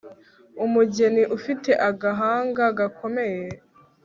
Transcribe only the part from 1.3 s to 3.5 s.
ufite agahanga gakomeye